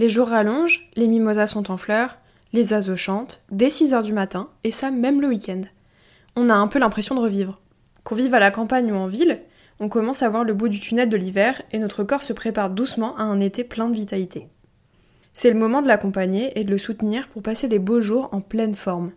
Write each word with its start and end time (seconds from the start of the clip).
Les 0.00 0.08
jours 0.08 0.28
rallongent, 0.28 0.88
les 0.96 1.08
mimosas 1.08 1.46
sont 1.46 1.70
en 1.70 1.76
fleurs, 1.76 2.16
les 2.54 2.72
oiseaux 2.72 2.96
chantent, 2.96 3.42
dès 3.50 3.68
6h 3.68 4.02
du 4.02 4.14
matin, 4.14 4.48
et 4.64 4.70
ça 4.70 4.90
même 4.90 5.20
le 5.20 5.28
week-end. 5.28 5.60
On 6.36 6.48
a 6.48 6.54
un 6.54 6.68
peu 6.68 6.78
l'impression 6.78 7.14
de 7.14 7.20
revivre. 7.20 7.60
Qu'on 8.02 8.14
vive 8.14 8.32
à 8.32 8.38
la 8.38 8.50
campagne 8.50 8.90
ou 8.92 8.94
en 8.94 9.08
ville, 9.08 9.42
on 9.78 9.90
commence 9.90 10.22
à 10.22 10.30
voir 10.30 10.44
le 10.44 10.54
bout 10.54 10.70
du 10.70 10.80
tunnel 10.80 11.10
de 11.10 11.18
l'hiver 11.18 11.60
et 11.72 11.78
notre 11.78 12.02
corps 12.02 12.22
se 12.22 12.32
prépare 12.32 12.70
doucement 12.70 13.14
à 13.18 13.24
un 13.24 13.40
été 13.40 13.62
plein 13.62 13.90
de 13.90 13.94
vitalité. 13.94 14.48
C'est 15.34 15.52
le 15.52 15.58
moment 15.58 15.82
de 15.82 15.88
l'accompagner 15.88 16.58
et 16.58 16.64
de 16.64 16.70
le 16.70 16.78
soutenir 16.78 17.28
pour 17.28 17.42
passer 17.42 17.68
des 17.68 17.78
beaux 17.78 18.00
jours 18.00 18.30
en 18.32 18.40
pleine 18.40 18.76
forme. 18.76 19.12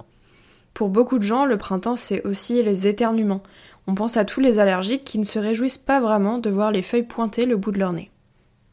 Pour 0.73 0.89
beaucoup 0.89 1.17
de 1.17 1.23
gens, 1.23 1.45
le 1.45 1.57
printemps, 1.57 1.95
c'est 1.95 2.25
aussi 2.25 2.61
les 2.61 2.87
éternuements. 2.87 3.43
On 3.87 3.95
pense 3.95 4.17
à 4.17 4.25
tous 4.25 4.41
les 4.41 4.59
allergiques 4.59 5.05
qui 5.05 5.17
ne 5.17 5.23
se 5.23 5.39
réjouissent 5.39 5.77
pas 5.77 6.01
vraiment 6.01 6.39
de 6.39 6.49
voir 6.49 6.73
les 6.73 6.81
feuilles 6.81 7.03
pointer 7.03 7.45
le 7.45 7.55
bout 7.55 7.71
de 7.71 7.79
leur 7.79 7.93
nez. 7.93 8.11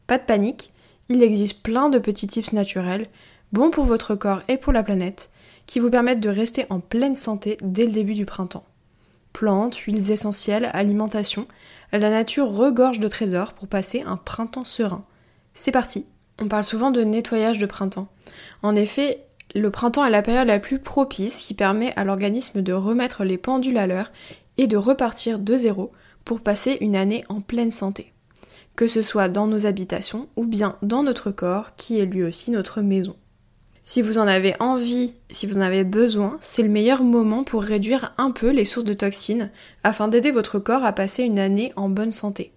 Pas 0.07 0.17
de 0.17 0.25
panique, 0.25 0.73
il 1.09 1.23
existe 1.23 1.63
plein 1.63 1.89
de 1.89 1.99
petits 1.99 2.27
tips 2.27 2.53
naturels, 2.53 3.07
bons 3.51 3.69
pour 3.69 3.85
votre 3.85 4.15
corps 4.15 4.41
et 4.47 4.57
pour 4.57 4.73
la 4.73 4.83
planète, 4.83 5.29
qui 5.65 5.79
vous 5.79 5.89
permettent 5.89 6.19
de 6.19 6.29
rester 6.29 6.65
en 6.69 6.79
pleine 6.79 7.15
santé 7.15 7.57
dès 7.61 7.85
le 7.85 7.91
début 7.91 8.13
du 8.13 8.25
printemps. 8.25 8.65
Plantes, 9.33 9.75
huiles 9.77 10.11
essentielles, 10.11 10.69
alimentation, 10.73 11.47
la 11.91 12.09
nature 12.09 12.51
regorge 12.51 12.99
de 12.99 13.07
trésors 13.07 13.53
pour 13.53 13.67
passer 13.67 14.01
un 14.01 14.17
printemps 14.17 14.65
serein. 14.65 15.03
C'est 15.53 15.71
parti 15.71 16.05
On 16.39 16.47
parle 16.47 16.63
souvent 16.63 16.91
de 16.91 17.03
nettoyage 17.03 17.57
de 17.57 17.65
printemps. 17.65 18.07
En 18.63 18.75
effet, 18.75 19.25
le 19.53 19.69
printemps 19.69 20.05
est 20.05 20.11
la 20.11 20.21
période 20.21 20.47
la 20.47 20.59
plus 20.59 20.79
propice 20.79 21.41
qui 21.41 21.53
permet 21.53 21.93
à 21.97 22.03
l'organisme 22.03 22.61
de 22.61 22.73
remettre 22.73 23.23
les 23.23 23.37
pendules 23.37 23.77
à 23.77 23.87
l'heure 23.87 24.11
et 24.57 24.67
de 24.67 24.77
repartir 24.77 25.39
de 25.39 25.57
zéro 25.57 25.91
pour 26.23 26.39
passer 26.39 26.77
une 26.81 26.95
année 26.95 27.23
en 27.29 27.41
pleine 27.41 27.71
santé 27.71 28.13
que 28.75 28.87
ce 28.87 29.01
soit 29.01 29.29
dans 29.29 29.47
nos 29.47 29.65
habitations 29.65 30.27
ou 30.35 30.45
bien 30.45 30.75
dans 30.81 31.03
notre 31.03 31.31
corps 31.31 31.75
qui 31.75 31.99
est 31.99 32.05
lui 32.05 32.23
aussi 32.23 32.51
notre 32.51 32.81
maison. 32.81 33.15
Si 33.83 34.01
vous 34.01 34.19
en 34.19 34.27
avez 34.27 34.55
envie, 34.59 35.13
si 35.31 35.47
vous 35.47 35.57
en 35.57 35.61
avez 35.61 35.83
besoin, 35.83 36.37
c'est 36.39 36.61
le 36.61 36.69
meilleur 36.69 37.03
moment 37.03 37.43
pour 37.43 37.63
réduire 37.63 38.13
un 38.17 38.31
peu 38.31 38.51
les 38.51 38.65
sources 38.65 38.85
de 38.85 38.93
toxines 38.93 39.49
afin 39.83 40.07
d'aider 40.07 40.31
votre 40.31 40.59
corps 40.59 40.85
à 40.85 40.93
passer 40.93 41.23
une 41.23 41.39
année 41.39 41.73
en 41.75 41.89
bonne 41.89 42.11
santé. 42.11 42.51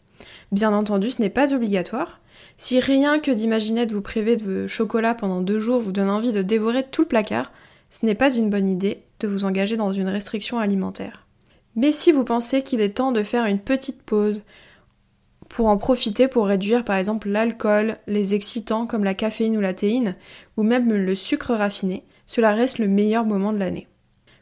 Bien 0.53 0.73
entendu, 0.73 1.11
ce 1.11 1.23
n'est 1.23 1.31
pas 1.31 1.55
obligatoire. 1.55 2.21
Si 2.57 2.79
rien 2.79 3.19
que 3.19 3.31
d'imaginer 3.31 3.87
de 3.87 3.95
vous 3.95 4.03
priver 4.03 4.37
de 4.37 4.67
chocolat 4.67 5.15
pendant 5.15 5.41
deux 5.41 5.59
jours 5.59 5.81
vous 5.81 5.93
donne 5.93 6.11
envie 6.11 6.33
de 6.33 6.43
dévorer 6.43 6.85
tout 6.85 7.03
le 7.03 7.09
placard, 7.09 7.53
ce 7.91 8.05
n'est 8.05 8.15
pas 8.15 8.35
une 8.35 8.51
bonne 8.51 8.69
idée 8.69 9.03
de 9.21 9.27
vous 9.27 9.45
engager 9.45 9.77
dans 9.77 9.93
une 9.93 10.09
restriction 10.09 10.59
alimentaire. 10.59 11.27
Mais 11.75 11.91
si 11.91 12.13
vous 12.13 12.25
pensez 12.25 12.63
qu'il 12.63 12.81
est 12.81 12.91
temps 12.97 13.13
de 13.13 13.23
faire 13.23 13.47
une 13.47 13.59
petite 13.59 14.03
pause, 14.03 14.43
pour 15.55 15.69
en 15.69 15.77
profiter 15.77 16.27
pour 16.27 16.47
réduire 16.47 16.85
par 16.85 16.97
exemple 16.97 17.29
l'alcool, 17.29 17.99
les 18.09 18.35
excitants 18.35 18.87
comme 18.87 19.05
la 19.05 19.15
caféine 19.15 19.57
ou 19.57 19.61
la 19.61 19.73
théine, 19.73 20.17
ou 20.57 20.65
même 20.65 20.93
le 20.93 21.15
sucre 21.15 21.55
raffiné, 21.55 22.03
cela 22.27 22.53
reste 22.53 22.81
le 22.81 22.89
meilleur 22.89 23.25
moment 23.25 23.53
de 23.53 23.59
l'année. 23.59 23.87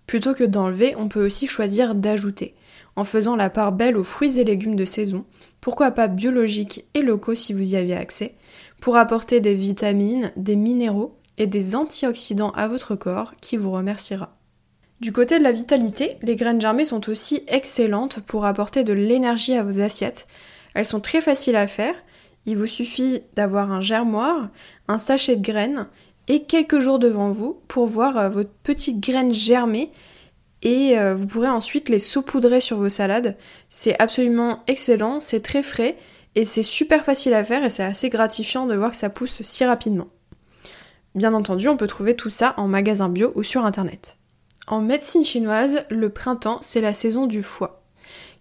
Plutôt 0.07 0.33
que 0.33 0.43
d'enlever, 0.43 0.95
on 0.97 1.09
peut 1.09 1.23
aussi 1.23 1.49
choisir 1.49 1.95
d'ajouter, 1.95 2.55
en 2.97 3.05
faisant 3.05 3.37
la 3.37 3.51
part 3.51 3.73
belle 3.73 3.99
aux 3.99 4.05
fruits 4.05 4.41
et 4.41 4.45
légumes 4.45 4.75
de 4.75 4.87
saison, 4.87 5.27
pourquoi 5.61 5.91
pas 5.91 6.09
biologiques 6.09 6.87
et 6.95 7.03
locaux 7.03 7.35
si 7.35 7.53
vous 7.53 7.75
y 7.75 7.77
avez 7.77 7.95
accès, 7.95 8.35
pour 8.81 8.97
apporter 8.97 9.41
des 9.41 9.55
vitamines, 9.55 10.33
des 10.37 10.57
minéraux 10.57 11.19
et 11.37 11.47
des 11.47 11.77
antioxydants 11.77 12.53
à 12.53 12.69
votre 12.69 12.95
corps 12.95 13.35
qui 13.43 13.59
vous 13.59 13.73
remerciera. 13.73 14.35
Du 15.03 15.13
côté 15.13 15.39
de 15.39 15.45
la 15.45 15.53
vitalité, 15.53 16.17
les 16.23 16.37
graines 16.37 16.61
germées 16.61 16.87
sont 16.87 17.11
aussi 17.11 17.43
excellentes 17.49 18.21
pour 18.21 18.47
apporter 18.47 18.83
de 18.83 18.95
l'énergie 18.95 19.53
à 19.53 19.63
vos 19.63 19.79
assiettes, 19.79 20.27
elles 20.75 20.87
sont 20.87 21.01
très 21.01 21.21
faciles 21.21 21.57
à 21.57 21.67
faire. 21.67 21.95
Il 22.47 22.57
vous 22.57 22.67
suffit 22.67 23.23
d'avoir 23.35 23.71
un 23.71 23.81
germoir, 23.81 24.49
un 24.89 24.99
sachet 24.99 25.37
de 25.37 25.43
graines 25.43 25.87
et 26.29 26.45
quelques 26.45 26.81
jours 26.81 26.99
devant 26.99 27.31
vous 27.31 27.61
pour 27.69 27.87
voir 27.87 28.17
euh, 28.17 28.29
votre 28.29 28.51
petite 28.63 29.01
graine 29.01 29.35
germer 29.35 29.91
et 30.63 30.99
euh, 30.99 31.15
vous 31.15 31.27
pourrez 31.27 31.49
ensuite 31.49 31.89
les 31.89 31.99
saupoudrer 31.99 32.61
sur 32.61 32.77
vos 32.77 32.89
salades. 32.89 33.37
C'est 33.69 34.01
absolument 34.01 34.63
excellent, 34.67 35.21
c'est 35.21 35.43
très 35.43 35.63
frais 35.63 35.97
et 36.35 36.45
c'est 36.45 36.63
super 36.63 37.05
facile 37.05 37.35
à 37.35 37.45
faire 37.45 37.65
et 37.65 37.71
c'est 37.71 37.83
assez 37.83 38.09
gratifiant 38.09 38.67
de 38.67 38.75
voir 38.75 38.93
que 38.93 38.97
ça 38.97 39.11
pousse 39.11 39.43
si 39.43 39.65
rapidement. 39.65 40.09
Bien 41.15 41.35
entendu, 41.35 41.69
on 41.69 41.77
peut 41.77 41.87
trouver 41.87 42.17
tout 42.17 42.31
ça 42.31 42.55
en 42.57 42.69
magasin 42.69 43.09
bio 43.09 43.33
ou 43.35 43.43
sur 43.43 43.67
internet. 43.67 44.17
En 44.67 44.81
médecine 44.81 45.25
chinoise, 45.25 45.81
le 45.91 46.09
printemps, 46.09 46.59
c'est 46.63 46.81
la 46.81 46.95
saison 46.95 47.27
du 47.27 47.43
foie. 47.43 47.83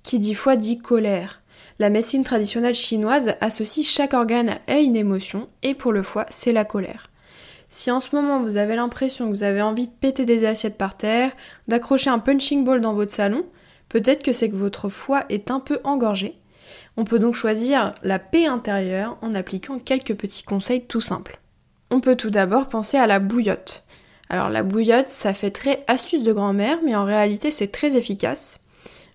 Qui 0.03 0.19
dit 0.19 0.35
foie 0.35 0.55
dit 0.55 0.79
colère. 0.79 1.40
La 1.81 1.89
médecine 1.89 2.23
traditionnelle 2.23 2.75
chinoise 2.75 3.33
associe 3.41 3.83
chaque 3.83 4.13
organe 4.13 4.59
à 4.67 4.77
une 4.77 4.95
émotion, 4.95 5.49
et 5.63 5.73
pour 5.73 5.91
le 5.91 6.03
foie, 6.03 6.27
c'est 6.29 6.51
la 6.51 6.63
colère. 6.63 7.09
Si 7.69 7.89
en 7.89 7.99
ce 7.99 8.15
moment 8.15 8.39
vous 8.39 8.57
avez 8.57 8.75
l'impression 8.75 9.25
que 9.25 9.35
vous 9.35 9.41
avez 9.41 9.63
envie 9.63 9.87
de 9.87 9.93
péter 9.99 10.23
des 10.23 10.45
assiettes 10.45 10.77
par 10.77 10.95
terre, 10.95 11.31
d'accrocher 11.67 12.11
un 12.11 12.19
punching 12.19 12.63
ball 12.63 12.81
dans 12.81 12.93
votre 12.93 13.11
salon, 13.11 13.47
peut-être 13.89 14.21
que 14.21 14.31
c'est 14.31 14.51
que 14.51 14.55
votre 14.55 14.89
foie 14.89 15.25
est 15.29 15.49
un 15.49 15.59
peu 15.59 15.79
engorgé. 15.83 16.35
On 16.97 17.03
peut 17.03 17.17
donc 17.17 17.33
choisir 17.33 17.95
la 18.03 18.19
paix 18.19 18.45
intérieure 18.45 19.17
en 19.23 19.33
appliquant 19.33 19.79
quelques 19.79 20.13
petits 20.13 20.43
conseils 20.43 20.85
tout 20.85 21.01
simples. 21.01 21.41
On 21.89 21.99
peut 21.99 22.15
tout 22.15 22.29
d'abord 22.29 22.67
penser 22.67 22.97
à 22.97 23.07
la 23.07 23.17
bouillotte. 23.17 23.87
Alors 24.29 24.49
la 24.49 24.61
bouillotte, 24.61 25.07
ça 25.07 25.33
fait 25.33 25.49
très 25.49 25.83
astuce 25.87 26.21
de 26.21 26.31
grand-mère, 26.31 26.77
mais 26.85 26.95
en 26.95 27.05
réalité 27.05 27.49
c'est 27.49 27.71
très 27.71 27.97
efficace. 27.97 28.60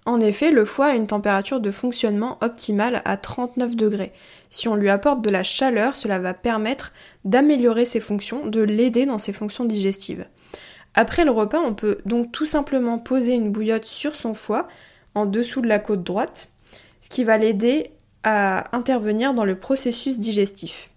En 0.06 0.21
effet, 0.21 0.53
le 0.53 0.65
foie 0.65 0.87
a 0.87 0.94
une 0.94 1.09
température 1.09 1.61
de 1.61 1.72
fonctionnement 1.72 2.39
optimale 2.41 3.03
à 3.05 3.17
39 3.17 3.75
degrés. 3.75 4.12
Si 4.50 4.69
on 4.69 4.77
lui 4.77 4.89
apporte 4.89 5.21
de 5.21 5.31
la 5.31 5.43
chaleur, 5.43 5.97
cela 5.97 6.21
va 6.21 6.33
permettre 6.33 6.93
d'améliorer 7.25 7.84
ses 7.84 7.99
fonctions, 7.99 8.47
de 8.47 8.61
l'aider 8.61 9.05
dans 9.05 9.19
ses 9.19 9.33
fonctions 9.33 9.65
digestives. 9.65 10.27
Après 10.95 11.25
le 11.25 11.33
repas, 11.33 11.59
on 11.59 11.75
peut 11.75 11.99
donc 12.06 12.31
tout 12.31 12.47
simplement 12.47 12.99
poser 12.99 13.34
une 13.34 13.50
bouillotte 13.50 13.84
sur 13.84 14.15
son 14.15 14.33
foie, 14.33 14.69
en 15.16 15.27
dessous 15.27 15.61
de 15.61 15.66
la 15.66 15.81
côte 15.81 16.05
droite, 16.05 16.50
ce 17.00 17.09
qui 17.09 17.25
va 17.25 17.37
l'aider 17.37 17.91
à 18.22 18.77
intervenir 18.77 19.34
dans 19.34 19.45
le 19.45 19.59
processus 19.59 20.19
digestif. 20.19 20.91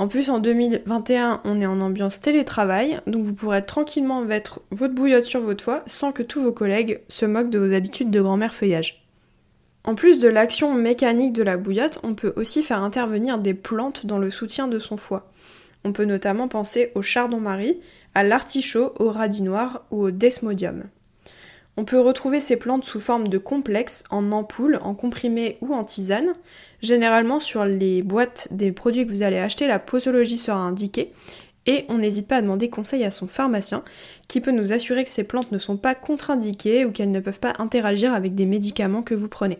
En 0.00 0.08
plus, 0.08 0.30
en 0.30 0.38
2021, 0.38 1.42
on 1.44 1.60
est 1.60 1.66
en 1.66 1.78
ambiance 1.82 2.22
télétravail, 2.22 3.00
donc 3.06 3.22
vous 3.22 3.34
pourrez 3.34 3.66
tranquillement 3.66 4.22
mettre 4.22 4.60
votre 4.70 4.94
bouillotte 4.94 5.26
sur 5.26 5.40
votre 5.40 5.62
foie 5.62 5.82
sans 5.84 6.10
que 6.10 6.22
tous 6.22 6.42
vos 6.42 6.52
collègues 6.52 7.02
se 7.08 7.26
moquent 7.26 7.50
de 7.50 7.58
vos 7.58 7.74
habitudes 7.74 8.10
de 8.10 8.22
grand-mère 8.22 8.54
feuillage. 8.54 9.06
En 9.84 9.94
plus 9.94 10.18
de 10.18 10.28
l'action 10.28 10.72
mécanique 10.72 11.34
de 11.34 11.42
la 11.42 11.58
bouillotte, 11.58 12.00
on 12.02 12.14
peut 12.14 12.32
aussi 12.36 12.62
faire 12.62 12.82
intervenir 12.82 13.36
des 13.36 13.52
plantes 13.52 14.06
dans 14.06 14.18
le 14.18 14.30
soutien 14.30 14.68
de 14.68 14.78
son 14.78 14.96
foie. 14.96 15.30
On 15.84 15.92
peut 15.92 16.06
notamment 16.06 16.48
penser 16.48 16.92
au 16.94 17.02
chardon-marie, 17.02 17.78
à 18.14 18.24
l'artichaut, 18.24 18.94
au 18.98 19.10
radis 19.10 19.42
noir 19.42 19.84
ou 19.90 20.04
au 20.04 20.10
desmodium. 20.10 20.84
On 21.80 21.84
peut 21.86 21.98
retrouver 21.98 22.40
ces 22.40 22.58
plantes 22.58 22.84
sous 22.84 23.00
forme 23.00 23.28
de 23.28 23.38
complexes, 23.38 24.04
en 24.10 24.32
ampoules, 24.32 24.78
en 24.82 24.94
comprimés 24.94 25.56
ou 25.62 25.72
en 25.72 25.82
tisane. 25.82 26.34
Généralement 26.82 27.40
sur 27.40 27.64
les 27.64 28.02
boîtes 28.02 28.48
des 28.50 28.70
produits 28.70 29.06
que 29.06 29.10
vous 29.10 29.22
allez 29.22 29.38
acheter, 29.38 29.66
la 29.66 29.78
posologie 29.78 30.36
sera 30.36 30.58
indiquée 30.58 31.10
et 31.64 31.86
on 31.88 31.96
n'hésite 31.96 32.28
pas 32.28 32.36
à 32.36 32.42
demander 32.42 32.68
conseil 32.68 33.02
à 33.02 33.10
son 33.10 33.28
pharmacien 33.28 33.82
qui 34.28 34.42
peut 34.42 34.50
nous 34.50 34.72
assurer 34.72 35.04
que 35.04 35.08
ces 35.08 35.24
plantes 35.24 35.52
ne 35.52 35.58
sont 35.58 35.78
pas 35.78 35.94
contre-indiquées 35.94 36.84
ou 36.84 36.90
qu'elles 36.90 37.10
ne 37.10 37.18
peuvent 37.18 37.40
pas 37.40 37.54
interagir 37.58 38.12
avec 38.12 38.34
des 38.34 38.44
médicaments 38.44 39.02
que 39.02 39.14
vous 39.14 39.28
prenez. 39.28 39.58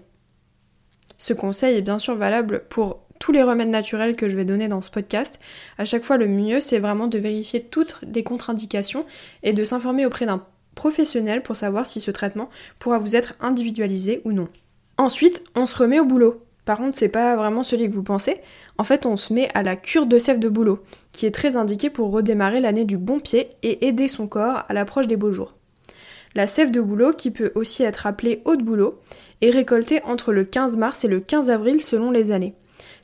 Ce 1.17 1.33
conseil 1.33 1.79
est 1.79 1.83
bien 1.83 1.99
sûr 1.99 2.17
valable 2.17 2.65
pour 2.69 3.01
tous 3.19 3.33
les 3.33 3.43
remèdes 3.43 3.71
naturels 3.71 4.15
que 4.15 4.29
je 4.29 4.37
vais 4.37 4.45
donner 4.45 4.69
dans 4.69 4.83
ce 4.83 4.91
podcast. 4.91 5.41
À 5.79 5.87
chaque 5.87 6.05
fois, 6.05 6.19
le 6.19 6.29
mieux, 6.29 6.61
c'est 6.61 6.81
vraiment 6.81 7.07
de 7.07 7.17
vérifier 7.17 7.63
toutes 7.63 7.97
les 8.03 8.25
contre-indications 8.25 9.07
et 9.43 9.55
de 9.55 9.65
s'informer 9.65 10.05
auprès 10.05 10.27
d'un 10.27 10.45
professionnel 10.81 11.43
pour 11.43 11.57
savoir 11.57 11.85
si 11.85 12.01
ce 12.01 12.11
traitement 12.11 12.49
pourra 12.79 12.99
vous 12.99 13.15
être 13.15 13.35
individualisé 13.39 14.23
ou 14.25 14.33
non. 14.33 14.49
Ensuite, 14.97 15.45
on 15.55 15.67
se 15.67 15.77
remet 15.77 16.01
au 16.01 16.07
boulot. 16.07 16.43
Par 16.65 16.79
contre, 16.79 16.97
c'est 16.97 17.11
pas 17.11 17.37
vraiment 17.37 17.63
celui 17.63 17.91
que 17.91 17.95
vous 17.95 18.03
pensez. 18.03 18.41
En 18.79 18.85
fait, 18.85 19.05
on 19.05 19.19
se 19.19 19.35
met 19.35 19.51
à 19.53 19.63
la 19.63 19.77
cure 19.77 20.07
de 20.07 20.17
sève 20.17 20.39
de 20.39 20.49
boulot, 20.49 20.83
qui 21.13 21.27
est 21.27 21.35
très 21.35 21.59
indiquée 21.59 21.91
pour 21.91 22.11
redémarrer 22.11 22.63
l'année 22.63 22.87
du 22.87 22.97
bon 22.97 23.21
pied 23.21 23.51
et 23.63 23.89
aider 23.89 24.09
son 24.09 24.27
corps 24.27 24.65
à 24.71 24.73
l'approche 24.73 25.07
des 25.07 25.19
beaux 25.19 25.33
jours. 25.33 25.55
La 26.35 26.47
sève 26.47 26.71
de 26.71 26.81
boulot, 26.81 27.13
qui 27.13 27.31
peut 27.31 27.53
aussi 27.55 27.83
être 27.83 28.07
appelée 28.07 28.41
eau 28.47 28.57
de 28.57 28.63
boulot, 28.63 29.01
est 29.43 29.51
récoltée 29.51 30.03
entre 30.05 30.33
le 30.33 30.45
15 30.45 30.79
mars 30.79 31.05
et 31.05 31.09
le 31.09 31.21
15 31.21 31.51
avril 31.51 31.83
selon 31.83 32.11
les 32.11 32.31
années. 32.31 32.55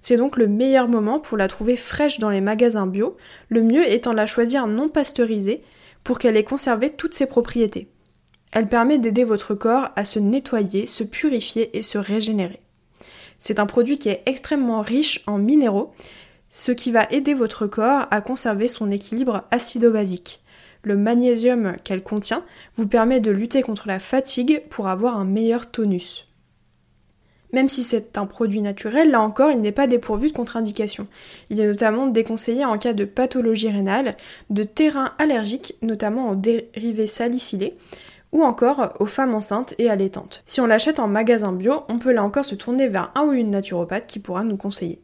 C'est 0.00 0.16
donc 0.16 0.38
le 0.38 0.48
meilleur 0.48 0.88
moment 0.88 1.18
pour 1.18 1.36
la 1.36 1.48
trouver 1.48 1.76
fraîche 1.76 2.20
dans 2.20 2.30
les 2.30 2.40
magasins 2.40 2.86
bio, 2.86 3.18
le 3.50 3.62
mieux 3.62 3.86
étant 3.86 4.12
de 4.12 4.16
la 4.16 4.26
choisir 4.26 4.66
non 4.66 4.88
pasteurisée 4.88 5.62
pour 6.06 6.20
qu'elle 6.20 6.36
ait 6.36 6.44
conservé 6.44 6.90
toutes 6.90 7.14
ses 7.14 7.26
propriétés. 7.26 7.90
Elle 8.52 8.68
permet 8.68 8.96
d'aider 8.96 9.24
votre 9.24 9.56
corps 9.56 9.88
à 9.96 10.04
se 10.04 10.20
nettoyer, 10.20 10.86
se 10.86 11.02
purifier 11.02 11.76
et 11.76 11.82
se 11.82 11.98
régénérer. 11.98 12.60
C'est 13.38 13.58
un 13.58 13.66
produit 13.66 13.98
qui 13.98 14.08
est 14.08 14.22
extrêmement 14.24 14.82
riche 14.82 15.24
en 15.26 15.38
minéraux, 15.38 15.92
ce 16.52 16.70
qui 16.70 16.92
va 16.92 17.08
aider 17.10 17.34
votre 17.34 17.66
corps 17.66 18.06
à 18.12 18.20
conserver 18.20 18.68
son 18.68 18.92
équilibre 18.92 19.42
acido-basique. 19.50 20.44
Le 20.84 20.96
magnésium 20.96 21.74
qu'elle 21.82 22.04
contient 22.04 22.44
vous 22.76 22.86
permet 22.86 23.18
de 23.18 23.32
lutter 23.32 23.62
contre 23.62 23.88
la 23.88 23.98
fatigue 23.98 24.62
pour 24.70 24.86
avoir 24.86 25.18
un 25.18 25.24
meilleur 25.24 25.72
tonus. 25.72 26.25
Même 27.56 27.70
si 27.70 27.84
c'est 27.84 28.18
un 28.18 28.26
produit 28.26 28.60
naturel, 28.60 29.10
là 29.10 29.22
encore, 29.22 29.50
il 29.50 29.62
n'est 29.62 29.72
pas 29.72 29.86
dépourvu 29.86 30.28
de 30.28 30.34
contre-indications. 30.34 31.06
Il 31.48 31.58
est 31.58 31.66
notamment 31.66 32.06
déconseillé 32.06 32.66
en 32.66 32.76
cas 32.76 32.92
de 32.92 33.06
pathologie 33.06 33.70
rénale, 33.70 34.18
de 34.50 34.62
terrain 34.62 35.12
allergique, 35.18 35.74
notamment 35.80 36.28
aux 36.28 36.34
dérivés 36.34 37.06
salicylés, 37.06 37.78
ou 38.30 38.42
encore 38.42 38.92
aux 39.00 39.06
femmes 39.06 39.34
enceintes 39.34 39.72
et 39.78 39.88
allaitantes. 39.88 40.42
Si 40.44 40.60
on 40.60 40.66
l'achète 40.66 41.00
en 41.00 41.08
magasin 41.08 41.50
bio, 41.50 41.84
on 41.88 41.98
peut 41.98 42.12
là 42.12 42.22
encore 42.22 42.44
se 42.44 42.54
tourner 42.54 42.88
vers 42.88 43.10
un 43.14 43.22
ou 43.22 43.32
une 43.32 43.52
naturopathe 43.52 44.06
qui 44.06 44.18
pourra 44.18 44.44
nous 44.44 44.58
conseiller. 44.58 45.00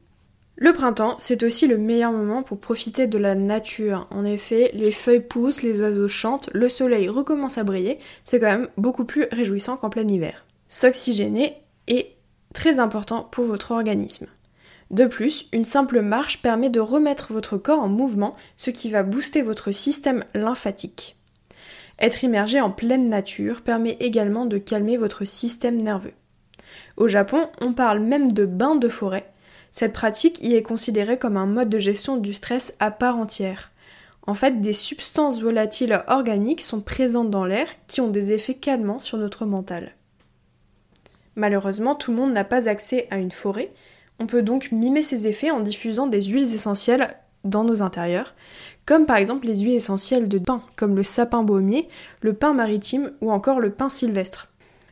Le 0.56 0.74
printemps, 0.74 1.14
c'est 1.16 1.44
aussi 1.44 1.66
le 1.66 1.78
meilleur 1.78 2.12
moment 2.12 2.42
pour 2.42 2.58
profiter 2.58 3.06
de 3.06 3.16
la 3.16 3.34
nature. 3.34 4.08
En 4.10 4.26
effet, 4.26 4.72
les 4.74 4.90
feuilles 4.90 5.20
poussent, 5.20 5.62
les 5.62 5.80
oiseaux 5.80 6.06
chantent, 6.06 6.50
le 6.52 6.68
soleil 6.68 7.08
recommence 7.08 7.56
à 7.56 7.64
briller, 7.64 7.98
c'est 8.24 8.38
quand 8.38 8.58
même 8.58 8.68
beaucoup 8.76 9.06
plus 9.06 9.24
réjouissant 9.32 9.78
qu'en 9.78 9.88
plein 9.88 10.06
hiver. 10.06 10.44
S'oxygéner 10.68 11.54
est 11.88 12.16
très 12.52 12.80
important 12.80 13.28
pour 13.30 13.44
votre 13.44 13.70
organisme. 13.70 14.26
De 14.90 15.06
plus, 15.06 15.46
une 15.52 15.64
simple 15.64 16.02
marche 16.02 16.42
permet 16.42 16.68
de 16.68 16.80
remettre 16.80 17.32
votre 17.32 17.56
corps 17.56 17.80
en 17.80 17.88
mouvement, 17.88 18.36
ce 18.56 18.70
qui 18.70 18.90
va 18.90 19.02
booster 19.02 19.42
votre 19.42 19.72
système 19.72 20.24
lymphatique. 20.34 21.16
Être 21.98 22.24
immergé 22.24 22.60
en 22.60 22.70
pleine 22.70 23.08
nature 23.08 23.62
permet 23.62 23.96
également 24.00 24.44
de 24.44 24.58
calmer 24.58 24.96
votre 24.96 25.24
système 25.24 25.80
nerveux. 25.80 26.12
Au 26.96 27.08
Japon, 27.08 27.48
on 27.60 27.72
parle 27.72 28.00
même 28.00 28.32
de 28.32 28.44
bain 28.44 28.74
de 28.74 28.88
forêt. 28.88 29.30
Cette 29.70 29.94
pratique 29.94 30.42
y 30.42 30.54
est 30.54 30.62
considérée 30.62 31.18
comme 31.18 31.38
un 31.38 31.46
mode 31.46 31.70
de 31.70 31.78
gestion 31.78 32.18
du 32.18 32.34
stress 32.34 32.74
à 32.78 32.90
part 32.90 33.16
entière. 33.16 33.70
En 34.26 34.34
fait, 34.34 34.60
des 34.60 34.74
substances 34.74 35.40
volatiles 35.40 36.04
organiques 36.06 36.60
sont 36.60 36.80
présentes 36.80 37.30
dans 37.30 37.46
l'air 37.46 37.66
qui 37.86 38.00
ont 38.00 38.10
des 38.10 38.32
effets 38.32 38.54
calmants 38.54 39.00
sur 39.00 39.16
notre 39.16 39.46
mental. 39.46 39.94
Malheureusement, 41.36 41.94
tout 41.94 42.10
le 42.10 42.16
monde 42.16 42.32
n'a 42.32 42.44
pas 42.44 42.68
accès 42.68 43.06
à 43.10 43.18
une 43.18 43.30
forêt. 43.30 43.72
On 44.18 44.26
peut 44.26 44.42
donc 44.42 44.70
mimer 44.72 45.02
ces 45.02 45.26
effets 45.26 45.50
en 45.50 45.60
diffusant 45.60 46.06
des 46.06 46.22
huiles 46.22 46.54
essentielles 46.54 47.16
dans 47.44 47.64
nos 47.64 47.82
intérieurs, 47.82 48.34
comme 48.86 49.06
par 49.06 49.16
exemple 49.16 49.46
les 49.46 49.60
huiles 49.60 49.74
essentielles 49.74 50.28
de 50.28 50.38
pain, 50.38 50.62
comme 50.76 50.94
le 50.94 51.02
sapin 51.02 51.42
baumier, 51.42 51.88
le 52.20 52.32
pain 52.32 52.52
maritime 52.52 53.12
ou 53.20 53.32
encore 53.32 53.60
le 53.60 53.70
pain 53.70 53.88
sylvestre. 53.88 54.48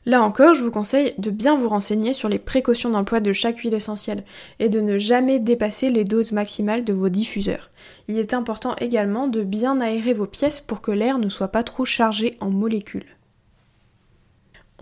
Là 0.07 0.23
encore, 0.23 0.55
je 0.55 0.65
vous 0.65 0.71
conseille 0.71 1.15
de 1.19 1.31
bien 1.31 1.59
vous 1.59 1.69
renseigner 1.69 2.15
sur 2.15 2.31
les 2.31 2.39
précautions 2.39 2.89
d'emploi 2.89 3.21
de 3.21 3.35
chaque 3.35 3.59
huile 3.59 3.75
essentielle 3.75 4.25
et 4.59 4.71
de 4.71 4.81
ne 4.81 4.99
jamais 4.99 5.39
dépasser 5.39 5.91
les 5.91 6.05
doses 6.05 6.33
maximales 6.33 6.85
de 6.85 6.95
vos 6.95 7.11
diffuseurs. 7.11 7.71
Il 8.09 8.19
est 8.19 8.33
important 8.33 8.75
également 8.81 9.29
de 9.29 9.43
bien 9.43 9.79
aérer 9.81 10.15
vos 10.15 10.27
pièces 10.27 10.61
pour 10.61 10.81
que 10.81 10.91
l'air 10.91 11.19
ne 11.19 11.29
soit 11.29 11.49
pas 11.49 11.63
trop 11.63 11.85
chargé 11.85 12.35
en 12.41 12.49
molécules. 12.49 13.05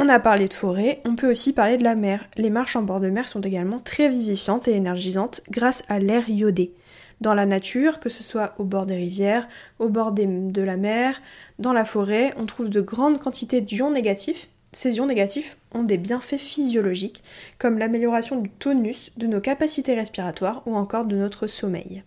On 0.01 0.09
a 0.09 0.21
parlé 0.21 0.47
de 0.49 0.55
forêt, 0.55 1.01
on 1.05 1.17
peut 1.17 1.31
aussi 1.31 1.53
parler 1.53 1.77
de 1.77 1.83
la 1.83 1.97
mer. 1.97 2.25
Les 2.37 2.51
marches 2.51 2.77
en 2.77 2.83
bord 2.83 3.01
de 3.01 3.11
mer 3.11 3.29
sont 3.29 3.41
également 3.41 3.81
très 3.81 4.09
vivifiantes 4.09 4.69
et 4.69 4.73
énergisantes 4.73 5.41
grâce 5.51 5.83
à 5.89 5.99
l'air 5.99 6.29
iodé 6.31 6.73
dans 7.21 7.35
la 7.35 7.47
nature, 7.47 8.01
que 8.01 8.09
ce 8.09 8.23
soit 8.23 8.55
au 8.59 8.65
bord 8.65 8.87
des 8.87 8.97
rivières, 8.97 9.49
au 9.79 9.89
bord 9.89 10.13
de 10.13 10.63
la 10.63 10.77
mer, 10.77 11.21
dans 11.59 11.73
la 11.73 11.85
forêt, 11.85 12.33
on 12.37 12.47
trouve 12.47 12.71
de 12.71 12.81
grandes 12.81 13.19
quantités 13.19 13.61
d'ions 13.61 13.91
négatifs. 13.91 14.49
Ces 14.73 14.97
ions 14.97 15.07
négatifs 15.07 15.57
ont 15.73 15.83
des 15.83 15.97
bienfaits 15.97 16.37
physiologiques, 16.37 17.25
comme 17.59 17.79
l'amélioration 17.79 18.41
du 18.41 18.51
tonus, 18.51 19.11
de 19.17 19.27
nos 19.27 19.41
capacités 19.41 19.95
respiratoires 19.95 20.63
ou 20.67 20.77
encore 20.77 21.07
de 21.07 21.17
notre 21.17 21.47
sommeil. 21.47 22.03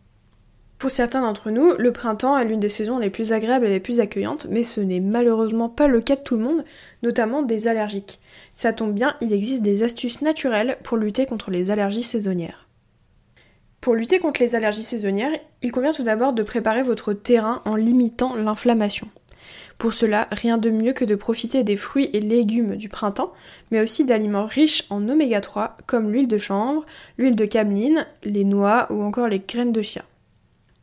Pour 0.82 0.90
certains 0.90 1.22
d'entre 1.22 1.52
nous, 1.52 1.74
le 1.78 1.92
printemps 1.92 2.36
est 2.40 2.44
l'une 2.44 2.60
des 2.60 2.68
saisons 2.68 2.98
les 2.98 3.12
plus 3.12 3.34
agréables 3.34 3.68
et 3.68 3.70
les 3.70 3.80
plus 3.80 4.00
accueillantes, 4.00 4.48
mais 4.50 4.64
ce 4.64 4.82
n'est 4.82 5.00
malheureusement 5.00 5.70
pas 5.70 5.86
le 5.86 6.02
cas 6.02 6.16
de 6.16 6.24
tout 6.24 6.38
le 6.38 6.44
monde, 6.44 6.66
notamment 7.04 7.44
des 7.44 7.68
allergiques. 7.68 8.20
Ça 8.52 8.74
tombe 8.74 8.92
bien, 8.92 9.16
il 9.22 9.32
existe 9.32 9.62
des 9.62 9.84
astuces 9.84 10.24
naturelles 10.24 10.80
pour 10.82 10.98
lutter 10.98 11.28
contre 11.28 11.52
les 11.52 11.70
allergies 11.70 12.02
saisonnières. 12.02 12.68
Pour 13.80 13.94
lutter 13.94 14.18
contre 14.18 14.42
les 14.42 14.56
allergies 14.56 14.82
saisonnières, 14.82 15.38
il 15.62 15.72
convient 15.72 15.92
tout 15.92 16.02
d'abord 16.02 16.34
de 16.34 16.42
préparer 16.42 16.82
votre 16.82 17.14
terrain 17.14 17.62
en 17.66 17.76
limitant 17.76 18.34
l'inflammation. 18.34 19.08
Pour 19.78 19.94
cela, 19.94 20.28
rien 20.32 20.58
de 20.58 20.72
mieux 20.72 20.94
que 20.94 21.06
de 21.06 21.14
profiter 21.14 21.64
des 21.64 21.78
fruits 21.78 22.10
et 22.14 22.22
légumes 22.22 22.76
du 22.76 22.90
printemps, 22.90 23.34
mais 23.70 23.82
aussi 23.82 24.04
d'aliments 24.04 24.48
riches 24.48 24.86
en 24.90 25.08
oméga 25.08 25.42
3 25.42 25.78
comme 25.86 26.12
l'huile 26.12 26.28
de 26.28 26.40
chanvre, 26.40 26.88
l'huile 27.20 27.36
de 27.36 27.46
cameline, 27.46 28.08
les 28.24 28.46
noix 28.46 28.88
ou 28.90 29.04
encore 29.04 29.28
les 29.28 29.44
graines 29.48 29.74
de 29.74 29.84
chia. 29.84 30.02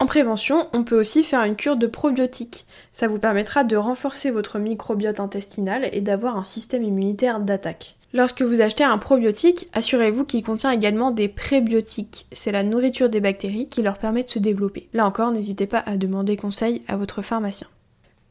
En 0.01 0.07
prévention, 0.07 0.69
on 0.73 0.85
peut 0.85 0.99
aussi 0.99 1.25
faire 1.25 1.43
une 1.43 1.57
cure 1.57 1.77
de 1.77 1.89
probiotiques. 1.89 2.67
Ça 2.93 3.09
vous 3.09 3.19
permettra 3.19 3.65
de 3.65 3.77
renforcer 3.77 4.31
votre 4.31 4.61
microbiote 4.61 5.19
intestinal 5.19 5.89
et 5.93 6.01
d'avoir 6.01 6.37
un 6.37 6.45
système 6.45 6.85
immunitaire 6.85 7.41
d'attaque. 7.41 7.97
Lorsque 8.15 8.43
vous 8.43 8.61
achetez 8.61 8.85
un 8.85 8.97
probiotique, 8.97 9.69
assurez-vous 9.75 10.25
qu'il 10.25 10.45
contient 10.45 10.71
également 10.71 11.11
des 11.11 11.29
prébiotiques. 11.29 12.27
C'est 12.33 12.53
la 12.53 12.63
nourriture 12.63 13.11
des 13.11 13.21
bactéries 13.21 13.69
qui 13.69 13.83
leur 13.83 13.99
permet 13.99 14.23
de 14.23 14.31
se 14.31 14.39
développer. 14.39 14.89
Là 14.95 15.05
encore, 15.05 15.33
n'hésitez 15.33 15.67
pas 15.67 15.83
à 15.85 15.97
demander 15.97 16.37
conseil 16.37 16.83
à 16.87 16.97
votre 16.97 17.21
pharmacien. 17.21 17.67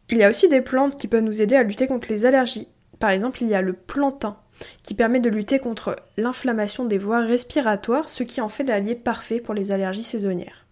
Il 0.09 0.17
y 0.17 0.23
a 0.23 0.29
aussi 0.29 0.47
des 0.47 0.61
plantes 0.61 0.97
qui 0.97 1.07
peuvent 1.07 1.21
nous 1.21 1.41
aider 1.41 1.55
à 1.55 1.63
lutter 1.63 1.87
contre 1.87 2.07
les 2.09 2.25
allergies. 2.25 2.69
Par 2.97 3.09
exemple, 3.09 3.43
il 3.43 3.49
y 3.49 3.55
a 3.55 3.61
le 3.61 3.73
plantain 3.73 4.37
qui 4.83 4.95
permet 4.95 5.19
de 5.19 5.29
lutter 5.29 5.59
contre 5.59 5.97
l'inflammation 6.15 6.85
des 6.85 6.97
voies 6.97 7.19
respiratoires, 7.19 8.09
ce 8.09 8.23
qui 8.23 8.41
en 8.41 8.49
fait 8.49 8.63
l'allié 8.63 8.95
parfait 8.95 9.41
pour 9.41 9.53
les 9.53 9.71
allergies 9.71 10.01
saisonnières. 10.01 10.66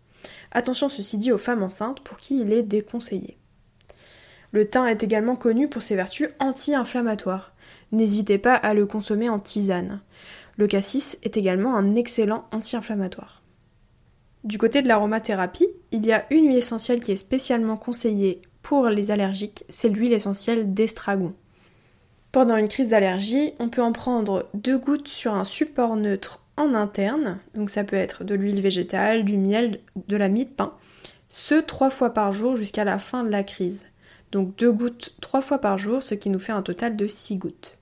Attention 0.55 0.89
ceci 0.89 1.19
dit 1.19 1.31
aux 1.31 1.37
femmes 1.37 1.61
enceintes 1.61 1.99
pour 1.99 2.17
qui 2.17 2.39
il 2.39 2.51
est 2.51 2.63
déconseillé. 2.63 3.37
Le 4.51 4.67
thym 4.67 4.87
est 4.87 5.03
également 5.03 5.35
connu 5.35 5.69
pour 5.69 5.83
ses 5.83 5.95
vertus 5.95 6.29
anti-inflammatoires 6.39 7.55
n'hésitez 7.91 8.37
pas 8.37 8.55
à 8.55 8.73
le 8.73 8.85
consommer 8.85 9.29
en 9.29 9.39
tisane. 9.39 10.01
Le 10.57 10.67
cassis 10.67 11.17
est 11.23 11.37
également 11.37 11.75
un 11.75 11.95
excellent 11.95 12.45
anti-inflammatoire. 12.51 13.41
Du 14.43 14.57
côté 14.57 14.81
de 14.81 14.87
l'aromathérapie, 14.87 15.67
il 15.91 16.05
y 16.05 16.11
a 16.11 16.25
une 16.29 16.47
huile 16.47 16.57
essentielle 16.57 17.01
qui 17.01 17.12
est 17.12 17.17
spécialement 17.17 17.77
conseillée 17.77 18.41
pour 18.62 18.88
les 18.89 19.12
allergiques, 19.12 19.63
c'est 19.69 19.89
l'huile 19.89 20.13
essentielle 20.13 20.74
d'estragon. 20.74 21.33
Pendant 22.31 22.57
une 22.57 22.67
crise 22.67 22.89
d'allergie, 22.89 23.53
on 23.59 23.69
peut 23.69 23.81
en 23.81 23.91
prendre 23.91 24.50
deux 24.53 24.77
gouttes 24.77 25.07
sur 25.07 25.33
un 25.35 25.43
support 25.43 25.95
neutre 25.95 26.44
en 26.57 26.74
interne, 26.74 27.39
donc 27.53 27.69
ça 27.69 27.83
peut 27.83 27.95
être 27.95 28.24
de 28.24 28.35
l'huile 28.35 28.62
végétale, 28.62 29.25
du 29.25 29.38
miel, 29.38 29.81
de 30.07 30.15
la 30.15 30.29
mie 30.29 30.45
de 30.45 30.51
pain, 30.51 30.74
ce 31.29 31.55
trois 31.55 31.89
fois 31.89 32.13
par 32.13 32.33
jour 32.33 32.55
jusqu'à 32.55 32.83
la 32.83 33.00
fin 33.00 33.24
de 33.24 33.29
la 33.29 33.43
crise. 33.43 33.88
Donc 34.31 34.55
deux 34.55 34.71
gouttes 34.71 35.15
trois 35.21 35.41
fois 35.41 35.59
par 35.59 35.77
jour, 35.77 36.03
ce 36.03 36.15
qui 36.15 36.29
nous 36.29 36.39
fait 36.39 36.51
un 36.51 36.62
total 36.62 36.95
de 36.95 37.07
six 37.07 37.38
gouttes. 37.38 37.77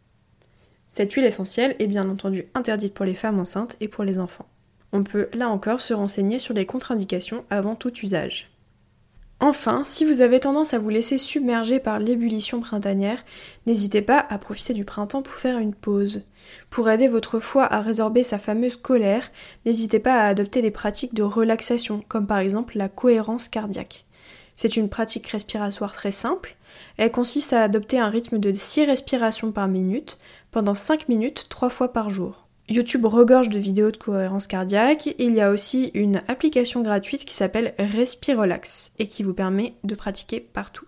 Cette 0.87 1.11
huile 1.13 1.25
essentielle 1.25 1.75
est 1.79 1.87
bien 1.87 2.09
entendu 2.09 2.45
interdite 2.53 2.93
pour 2.93 3.05
les 3.05 3.15
femmes 3.15 3.39
enceintes 3.39 3.77
et 3.79 3.87
pour 3.87 4.03
les 4.03 4.19
enfants. 4.19 4.47
On 4.91 5.03
peut 5.03 5.29
là 5.33 5.49
encore 5.49 5.81
se 5.81 5.93
renseigner 5.93 6.37
sur 6.37 6.53
les 6.53 6.67
contre-indications 6.67 7.45
avant 7.49 7.75
tout 7.75 7.91
usage. 8.03 8.52
Enfin, 9.39 9.83
si 9.83 10.05
vous 10.05 10.21
avez 10.21 10.39
tendance 10.39 10.73
à 10.73 10.79
vous 10.79 10.89
laisser 10.89 11.17
submerger 11.17 11.79
par 11.79 11.99
l'ébullition 11.99 12.61
printanière, 12.61 13.25
n'hésitez 13.65 14.01
pas 14.01 14.25
à 14.29 14.37
profiter 14.37 14.73
du 14.73 14.85
printemps 14.85 15.21
pour 15.21 15.33
faire 15.33 15.59
une 15.59 15.73
pause. 15.73 16.23
Pour 16.69 16.89
aider 16.89 17.09
votre 17.09 17.39
foie 17.39 17.65
à 17.65 17.81
résorber 17.81 18.23
sa 18.23 18.39
fameuse 18.39 18.77
colère, 18.77 19.31
n'hésitez 19.65 19.99
pas 19.99 20.15
à 20.15 20.27
adopter 20.27 20.61
des 20.61 20.71
pratiques 20.71 21.13
de 21.13 21.23
relaxation, 21.23 22.03
comme 22.07 22.25
par 22.25 22.37
exemple 22.37 22.77
la 22.77 22.87
cohérence 22.87 23.49
cardiaque. 23.49 24.05
C'est 24.55 24.77
une 24.77 24.89
pratique 24.89 25.27
respiratoire 25.27 25.93
très 25.93 26.11
simple. 26.11 26.55
Elle 26.97 27.11
consiste 27.11 27.53
à 27.53 27.63
adopter 27.63 27.99
un 27.99 28.09
rythme 28.09 28.37
de 28.37 28.53
6 28.55 28.85
respirations 28.85 29.51
par 29.51 29.67
minute, 29.67 30.19
pendant 30.51 30.75
5 30.75 31.09
minutes 31.09 31.47
3 31.49 31.69
fois 31.69 31.91
par 31.91 32.11
jour. 32.11 32.42
YouTube 32.69 33.05
regorge 33.05 33.49
de 33.49 33.59
vidéos 33.59 33.91
de 33.91 33.97
cohérence 33.97 34.47
cardiaque. 34.47 35.13
Il 35.19 35.33
y 35.33 35.41
a 35.41 35.51
aussi 35.51 35.91
une 35.93 36.21
application 36.27 36.81
gratuite 36.81 37.25
qui 37.25 37.33
s'appelle 37.33 37.73
Respirelax 37.77 38.93
et 38.99 39.07
qui 39.07 39.23
vous 39.23 39.33
permet 39.33 39.73
de 39.83 39.95
pratiquer 39.95 40.39
partout. 40.39 40.85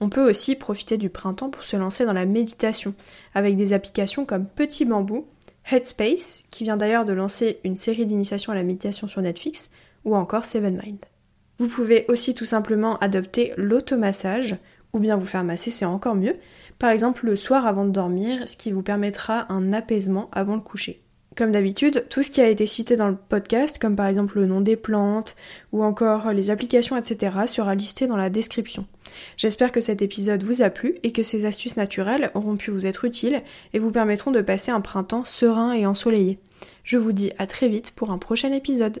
On 0.00 0.08
peut 0.08 0.28
aussi 0.28 0.56
profiter 0.56 0.98
du 0.98 1.10
printemps 1.10 1.50
pour 1.50 1.64
se 1.64 1.76
lancer 1.76 2.06
dans 2.06 2.12
la 2.12 2.26
méditation 2.26 2.94
avec 3.34 3.56
des 3.56 3.72
applications 3.72 4.24
comme 4.24 4.46
Petit 4.46 4.84
Bambou, 4.84 5.26
Headspace, 5.70 6.44
qui 6.50 6.64
vient 6.64 6.76
d'ailleurs 6.76 7.04
de 7.04 7.12
lancer 7.12 7.60
une 7.64 7.76
série 7.76 8.06
d'initiations 8.06 8.52
à 8.52 8.56
la 8.56 8.62
méditation 8.62 9.08
sur 9.08 9.20
Netflix, 9.20 9.70
ou 10.04 10.16
encore 10.16 10.46
Seven 10.46 10.80
Mind. 10.82 11.00
Vous 11.58 11.68
pouvez 11.68 12.06
aussi 12.08 12.34
tout 12.34 12.46
simplement 12.46 12.96
adopter 12.98 13.52
l'automassage 13.58 14.56
ou 14.92 14.98
bien 14.98 15.16
vous 15.16 15.26
faire 15.26 15.44
masser, 15.44 15.70
c'est 15.70 15.84
encore 15.84 16.14
mieux. 16.14 16.36
Par 16.78 16.90
exemple 16.90 17.26
le 17.26 17.36
soir 17.36 17.66
avant 17.66 17.84
de 17.84 17.90
dormir, 17.90 18.48
ce 18.48 18.56
qui 18.56 18.72
vous 18.72 18.82
permettra 18.82 19.52
un 19.52 19.72
apaisement 19.72 20.28
avant 20.32 20.54
le 20.54 20.60
coucher. 20.60 21.02
Comme 21.36 21.52
d'habitude, 21.52 22.06
tout 22.10 22.24
ce 22.24 22.30
qui 22.30 22.40
a 22.40 22.48
été 22.48 22.66
cité 22.66 22.96
dans 22.96 23.08
le 23.08 23.16
podcast, 23.16 23.78
comme 23.78 23.94
par 23.94 24.08
exemple 24.08 24.40
le 24.40 24.46
nom 24.46 24.60
des 24.60 24.76
plantes 24.76 25.36
ou 25.72 25.84
encore 25.84 26.32
les 26.32 26.50
applications, 26.50 26.96
etc., 26.96 27.36
sera 27.46 27.76
listé 27.76 28.08
dans 28.08 28.16
la 28.16 28.30
description. 28.30 28.84
J'espère 29.36 29.70
que 29.70 29.80
cet 29.80 30.02
épisode 30.02 30.42
vous 30.42 30.60
a 30.60 30.70
plu 30.70 30.96
et 31.04 31.12
que 31.12 31.22
ces 31.22 31.44
astuces 31.44 31.76
naturelles 31.76 32.32
auront 32.34 32.56
pu 32.56 32.72
vous 32.72 32.84
être 32.84 33.04
utiles 33.04 33.42
et 33.72 33.78
vous 33.78 33.92
permettront 33.92 34.32
de 34.32 34.40
passer 34.40 34.72
un 34.72 34.80
printemps 34.80 35.24
serein 35.24 35.72
et 35.72 35.86
ensoleillé. 35.86 36.40
Je 36.82 36.98
vous 36.98 37.12
dis 37.12 37.30
à 37.38 37.46
très 37.46 37.68
vite 37.68 37.92
pour 37.92 38.10
un 38.10 38.18
prochain 38.18 38.52
épisode. 38.52 39.00